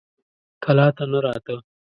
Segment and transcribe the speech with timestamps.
[0.63, 1.55] کلا ته نه راته.